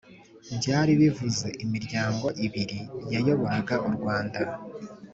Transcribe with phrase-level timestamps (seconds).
[0.57, 2.79] byari bivuze imiryango ibiri
[3.13, 4.39] yayoboraga u rwanda